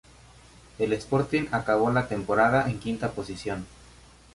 [0.79, 3.67] El Sporting acabó la temporada en quinta posición.